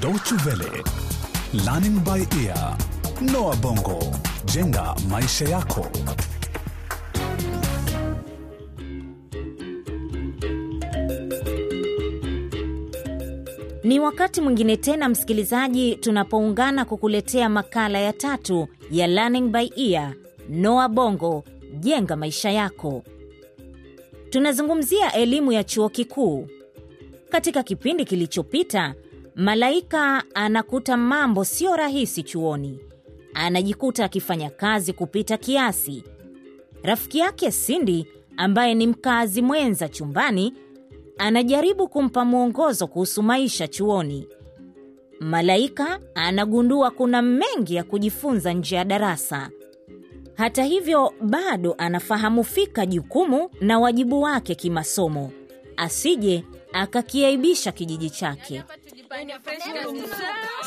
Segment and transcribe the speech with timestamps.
[0.00, 0.82] Deutsche Welle,
[1.64, 2.76] Learning by Ear,
[3.20, 3.98] Noah Bongo,
[4.46, 5.86] jenga maisha yako.
[13.84, 20.14] Ni wakati mwingine tena, msikilizaji, tunapoungana kukuletea makala ya tatu ya Learning by Ear,
[20.48, 21.44] Noah Bongo,
[21.80, 23.02] jenga maisha yako.
[24.30, 26.48] Tunazungumzia elimu ya chuo kikuu.
[27.28, 28.94] Katika kipindi kilichopita,
[29.40, 32.80] Malaika anakuta mambo sio rahisi chuoni.
[33.34, 36.04] Anajikuta akifanya kazi kupita kiasi.
[36.82, 40.54] Rafiki yake Sindi ambaye ni mkazi mwenza chumbani,
[41.18, 44.28] anajaribu kumpa mwongozo kuhusu maisha chuoni.
[45.20, 49.50] Malaika anagundua kuna mengi ya kujifunza nje ya darasa.
[50.34, 55.30] Hata hivyo, bado anafahamu fika jukumu na wajibu wake kimasomo,
[55.76, 58.62] asije akakiaibisha kijiji chake.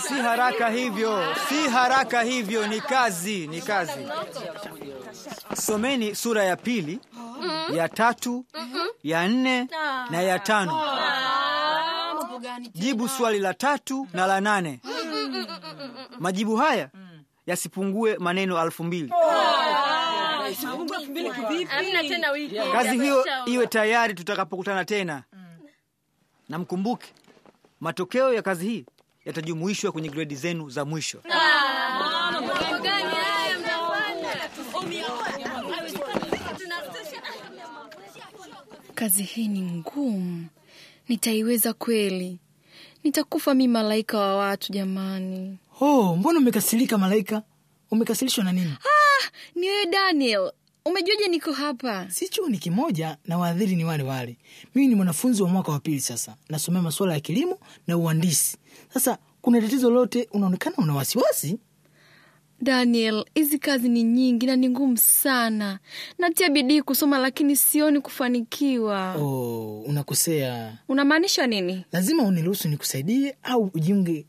[0.07, 4.07] Si haraka hivyo, si haraka hivyo, ni kazi, ni kazi.
[5.55, 6.99] Someni sura ya pili,
[7.73, 8.45] ya tatu,
[9.03, 9.67] ya nne
[10.09, 10.81] na ya tano.
[12.73, 14.79] Jibu swali la tatu na la nane.
[16.19, 16.89] Majibu haya
[17.47, 19.13] yasipungue maneno alfu mbili.
[22.73, 25.23] Kazi hiyo iwe tayari tutakapokutana tena,
[26.49, 27.13] na mkumbuke
[27.83, 28.85] matokeo ya kazi hii
[29.25, 31.21] yatajumuishwa kwenye gredi zenu za mwisho.
[38.95, 40.45] Kazi hii ni ngumu.
[41.07, 42.39] Nitaiweza kweli?
[43.03, 45.57] Nitakufa mi malaika wa watu jamani.
[45.81, 47.41] Oh, mbona umekasirika Malaika?
[47.91, 48.73] Umekasirishwa na nini?
[49.55, 50.51] Ni wewe Daniel,
[50.85, 52.09] umejuaje niko hapa?
[52.11, 54.37] Si chuo ni kimoja na waadhiri ni wale wale.
[54.75, 58.57] Mimi ni mwanafunzi wa mwaka wa pili sasa, nasomea masuala ya kilimo na uhandisi.
[58.93, 60.27] Sasa kuna tatizo lolote?
[60.31, 61.59] Unaonekana una wasiwasi.
[62.61, 65.79] Daniel, hizi kazi ni nyingi na ni ngumu sana.
[66.17, 69.15] Natia bidii kusoma lakini sioni kufanikiwa.
[69.15, 70.77] Oh, unakosea.
[70.89, 71.85] Unamaanisha nini?
[71.91, 74.25] Lazima uniruhusu nikusaidie au ujiunge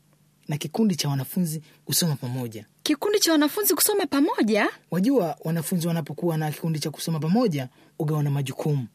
[0.47, 2.65] na kikundi cha wanafunzi kusoma pamoja.
[2.85, 4.69] Kikundi cha wanafunzi kusoma pamoja?
[4.91, 7.67] Wajua, wanafunzi wanapokuwa na kikundi cha kusoma pamoja
[7.99, 8.87] ugawana majukumu,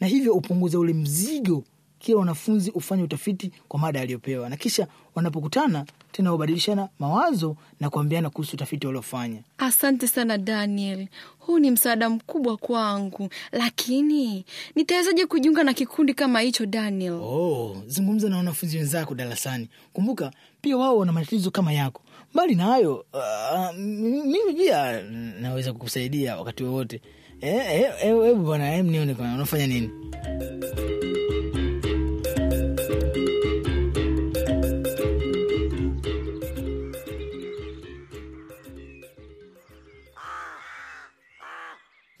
[0.00, 1.64] na hivyo upunguza ule mzigo.
[1.98, 8.30] Kila wanafunzi hufanya utafiti kwa mada aliyopewa, na kisha wanapokutana tena hubadilishana mawazo na kuambiana
[8.30, 9.42] kuhusu utafiti waliofanya.
[9.58, 14.44] Asante sana Daniel, huu ni msaada mkubwa kwangu, lakini
[14.74, 17.12] nitawezaje kujiunga na kikundi kama hicho Daniel?
[17.12, 19.68] Oh, zungumza na wanafunzi wenzako darasani.
[19.92, 22.00] Kumbuka pia wao wana matatizo kama yako.
[22.34, 25.02] Mbali na hayo, uh, mimi pia
[25.40, 27.00] naweza kukusaidia wakati wowote.
[27.40, 29.90] Hebu bwana, hebu nione kama unafanya nini.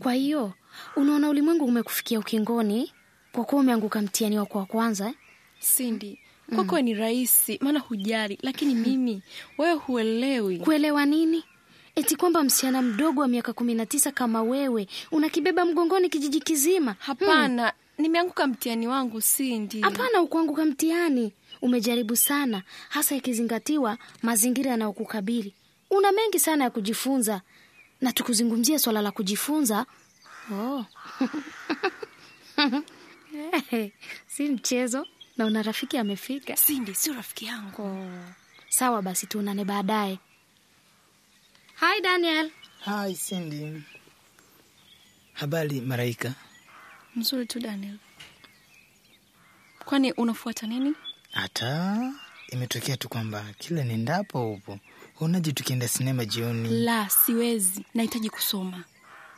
[0.02, 0.52] Kwa hiyo
[0.96, 2.92] unaona ulimwengu umekufikia ukingoni
[3.32, 5.14] kwa kuwa umeanguka mtihani wako wa kwanza eh?
[5.58, 6.18] Sindi,
[6.54, 9.22] kwako ni rahisi, maana hujali, lakini mimi
[9.58, 10.58] wewe huelewi.
[10.58, 11.44] Kuelewa nini?
[11.96, 16.96] Eti kwamba msichana mdogo wa miaka kumi na tisa kama wewe unakibeba mgongoni kijiji kizima?
[16.98, 19.80] Hapana, nimeanguka mtihani wangu Sindi.
[19.80, 21.32] Hapana, ukuanguka mtihani.
[21.62, 25.54] Umejaribu sana, hasa ikizingatiwa mazingira yanayokukabili.
[25.90, 27.40] Una mengi sana ya kujifunza,
[28.00, 29.86] na tukuzungumzia swala la kujifunza.
[30.52, 30.84] Oh.
[34.26, 35.06] si mchezo,
[35.36, 36.56] na una rafiki amefika.
[36.56, 37.82] Sindi sio rafiki yangu.
[37.82, 38.32] Oh.
[38.68, 40.18] Sawa basi, tuonane baadaye.
[41.80, 42.50] Hi Daniel.
[42.84, 43.82] Hi Sindi.
[45.32, 46.34] Habari Maraika.
[47.16, 47.96] Mzuri tu Daniel.
[49.84, 50.94] Kwani unafuata nini?
[51.32, 52.12] Hata
[52.48, 54.78] imetokea tu kwamba kila nendapo upo
[55.20, 56.68] unaje, tukienda sinema jioni.
[56.84, 58.84] La, siwezi, nahitaji kusoma.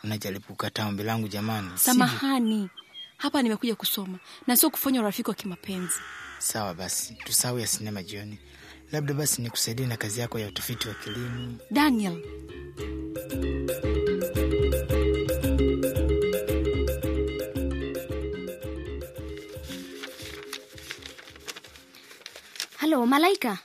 [0.05, 1.71] Unajaribu kukataa ombi langu jamani.
[1.79, 2.19] Samahani.
[2.19, 2.69] Samahani,
[3.17, 5.95] hapa nimekuja kusoma na sio kufanya urafiki wa kimapenzi.
[6.39, 8.39] Sawa basi, tusahau ya sinema jioni.
[8.93, 11.59] Labda basi nikusaidie na kazi yako ya utafiti wa kilimo.
[11.71, 12.23] Daniel,
[22.79, 23.59] Halo Malaika.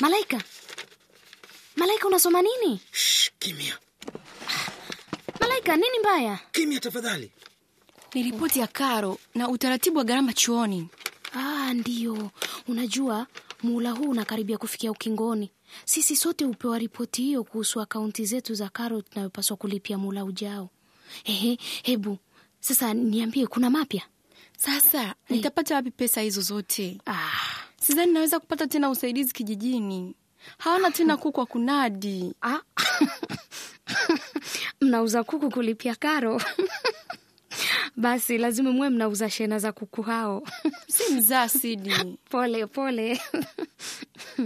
[0.00, 0.38] Malaika.
[1.76, 2.80] Malaika, unasoma nini?
[2.92, 3.78] Shh, kimya
[5.40, 6.38] Malaika, nini mbaya?
[6.52, 7.30] kimya tafadhali.
[8.14, 10.88] Ni ripoti ya karo na utaratibu wa gharama chuoni.
[11.34, 12.30] Ah, ndiyo.
[12.68, 13.26] Unajua
[13.62, 15.50] muhula huu unakaribia kufikia ukingoni.
[15.84, 20.70] Sisi sote hupewa ripoti hiyo kuhusu akaunti zetu za karo tunayopaswa kulipia muhula ujao.
[21.24, 22.18] Ehe, hebu
[22.60, 24.02] sasa niambie, kuna mapya?
[24.56, 26.98] Sasa nitapata wapi pesa hizo zote?
[27.06, 27.30] Ah,
[27.80, 30.14] sidhani naweza kupata tena usaidizi kijijini.
[30.58, 32.34] Hawana tena kuku wa kunadi.
[32.42, 32.58] Ah.
[34.80, 36.42] mnauza kuku kulipia karo
[37.98, 40.42] basi lazima mwe mnauza shena za kuku hao.
[40.94, 41.94] Si mzaa Sidi.
[42.30, 43.20] pole pole.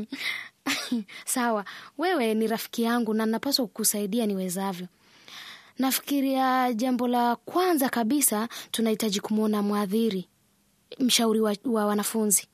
[1.24, 1.64] Sawa
[1.98, 4.86] wewe ni rafiki yangu na napaswa kukusaidia niwezavyo.
[5.78, 10.28] Nafikiria jambo la kwanza kabisa tunahitaji kumwona mwadhiri
[10.98, 12.46] mshauri wa, wa wanafunzi.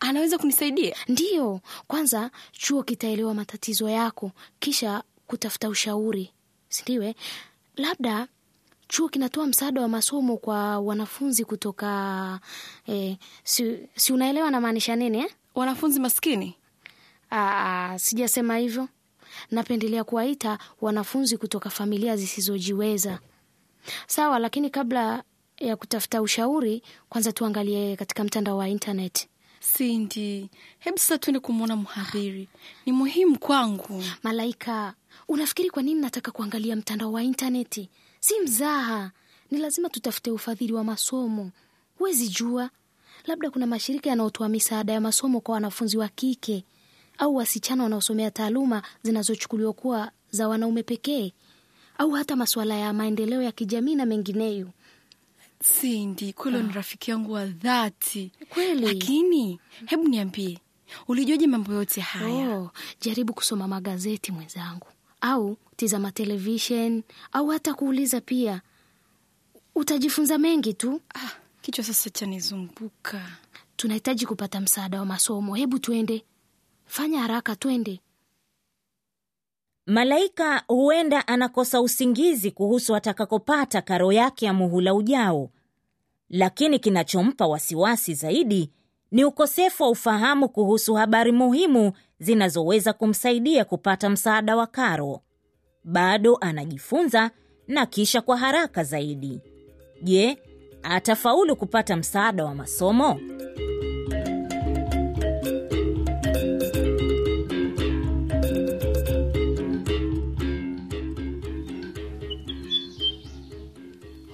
[0.00, 0.96] Anaweza kunisaidia?
[1.08, 6.30] ndiyo kwanza chuo kitaelewa matatizo yako kisha kutafuta ushauri.
[6.68, 7.14] Sindiwe
[7.76, 8.28] labda
[8.88, 12.40] chuo kinatoa msaada wa masomo kwa wanafunzi kutoka
[12.86, 15.30] eh, si, si unaelewa namaanisha nini eh?
[15.54, 16.56] Wanafunzi maskini?
[17.30, 18.88] Aa, sijasema hivyo
[19.50, 23.18] napendelea kuwaita wanafunzi kutoka familia zisizojiweza
[24.06, 25.22] sawa lakini kabla
[25.58, 29.28] ya kutafuta ushauri kwanza tuangalie katika mtandao wa intaneti
[29.60, 32.48] Sindi, hebu sasa tuende kumwona mhadhiri.
[32.86, 34.02] Ni muhimu kwangu.
[34.22, 34.94] malaika
[35.28, 37.88] unafikiri kwa nini nataka kuangalia mtandao wa intaneti
[38.20, 39.10] si mzaha
[39.50, 41.50] ni lazima tutafute ufadhili wa masomo.
[41.98, 42.70] Huwezi jua.
[43.26, 46.64] Labda kuna mashirika yanayotoa misaada ya masomo kwa wanafunzi wa kike
[47.18, 51.32] au wasichana wanaosomea taaluma zinazochukuliwa kuwa za wanaume pekee
[51.98, 54.68] au hata masuala ya maendeleo ya kijamii na mengineyo.
[55.62, 58.32] Sindi, kweli ni rafiki yangu wa dhati.
[58.48, 58.80] Kweli?
[58.86, 60.58] Lakini hebu niambie,
[61.08, 62.56] ulijuaje mambo yote haya?
[62.58, 62.70] oh,
[63.00, 64.86] jaribu kusoma magazeti mwenzangu
[65.26, 67.02] au tizama televishen
[67.32, 68.60] au hata kuuliza pia.
[69.74, 71.00] Utajifunza mengi tu.
[71.14, 71.30] Ah,
[71.62, 73.22] kichwa sasa chanizunguka.
[73.76, 75.54] tunahitaji kupata msaada wa masomo.
[75.54, 76.24] Hebu twende.
[76.86, 78.00] Fanya haraka twende.
[79.86, 85.50] Malaika huenda anakosa usingizi kuhusu atakakopata karo yake ya muhula ujao,
[86.30, 88.70] lakini kinachompa wasiwasi zaidi
[89.10, 95.20] ni ukosefu wa ufahamu kuhusu habari muhimu zinazoweza kumsaidia kupata msaada wa karo.
[95.84, 97.30] Bado anajifunza
[97.68, 99.40] na kisha kwa haraka zaidi.
[100.02, 100.38] Je,
[100.82, 103.20] atafaulu kupata msaada wa masomo?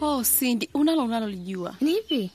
[0.00, 1.74] Oh, Sindi, unalo unalolijua.
[1.80, 2.30] nipi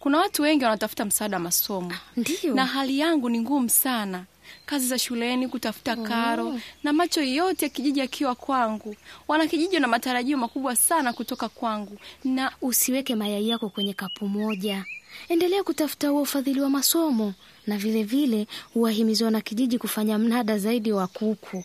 [0.00, 4.24] Kuna watu wengi wanatafuta msaada wa masomo ndiyo na hali yangu ni ngumu sana.
[4.66, 8.96] Kazi za shuleni, kutafuta karo na macho yote ya kijiji akiwa kwangu.
[9.28, 14.84] Wanakijiji wana matarajio makubwa sana kutoka kwangu, na usiweke mayai yako kwenye kapu moja
[15.28, 17.34] endelea kutafuta huo ufadhili wa masomo
[17.66, 21.64] na vilevile vile huwahimizi wanakijiji kufanya mnada zaidi wa kuku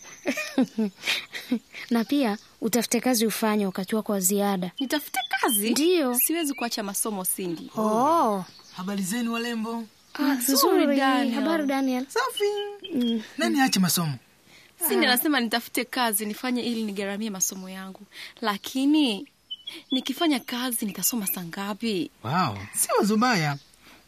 [1.92, 5.70] na pia utafute kazi ufanye wakati wako wa ziada nitafute kazi.
[5.70, 6.16] Ndiyo.
[6.16, 7.72] siwezi kuacha masomo, Sindi.
[7.78, 8.44] oh.
[8.76, 9.84] habari zenu walembo
[10.20, 11.00] ah, Nzuri.
[11.32, 12.06] Habari daniel.
[12.10, 13.22] Safi.
[13.38, 14.14] Nani ache masomo?
[14.88, 18.02] Sindi anasema nitafute kazi nifanye ili nigharamie masomo yangu,
[18.42, 19.28] lakini
[19.92, 22.12] nikifanya kazi nitasoma saa ngapi?
[22.24, 22.58] wow.
[22.74, 23.58] si wazo baya